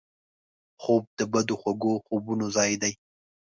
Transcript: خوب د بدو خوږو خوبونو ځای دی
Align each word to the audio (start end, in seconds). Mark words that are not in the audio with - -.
خوب 0.81 1.03
د 1.17 1.19
بدو 1.31 1.55
خوږو 1.61 1.93
خوبونو 2.05 2.45
ځای 2.55 2.71
دی 2.81 2.93